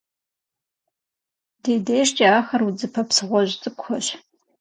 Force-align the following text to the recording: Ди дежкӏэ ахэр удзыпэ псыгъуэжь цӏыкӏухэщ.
Ди 1.61 1.73
дежкӏэ 1.85 2.27
ахэр 2.39 2.61
удзыпэ 2.67 3.01
псыгъуэжь 3.07 3.53
цӏыкӏухэщ. 3.61 4.07